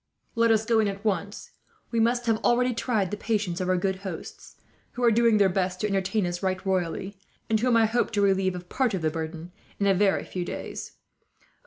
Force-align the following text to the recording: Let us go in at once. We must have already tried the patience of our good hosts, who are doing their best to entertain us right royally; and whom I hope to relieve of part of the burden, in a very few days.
Let 0.33 0.49
us 0.49 0.65
go 0.65 0.79
in 0.79 0.87
at 0.87 1.05
once. 1.05 1.51
We 1.91 1.99
must 1.99 2.25
have 2.25 2.43
already 2.43 2.73
tried 2.73 3.11
the 3.11 3.17
patience 3.17 3.61
of 3.61 3.69
our 3.69 3.77
good 3.77 3.97
hosts, 3.97 4.55
who 4.93 5.03
are 5.03 5.11
doing 5.11 5.37
their 5.37 5.47
best 5.47 5.79
to 5.81 5.87
entertain 5.87 6.25
us 6.25 6.41
right 6.41 6.65
royally; 6.65 7.19
and 7.51 7.59
whom 7.59 7.77
I 7.77 7.85
hope 7.85 8.09
to 8.13 8.21
relieve 8.23 8.55
of 8.55 8.67
part 8.67 8.95
of 8.95 9.03
the 9.03 9.11
burden, 9.11 9.51
in 9.79 9.85
a 9.85 9.93
very 9.93 10.23
few 10.23 10.43
days. 10.43 10.93